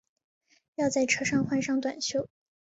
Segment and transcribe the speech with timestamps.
[0.77, 2.27] 要在车上换上短袖